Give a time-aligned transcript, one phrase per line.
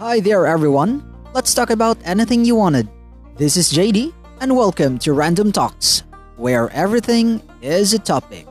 [0.00, 1.02] Hi there, everyone.
[1.34, 2.88] Let's talk about anything you wanted.
[3.36, 6.04] This is JD, and welcome to Random Talks,
[6.36, 8.47] where everything is a topic.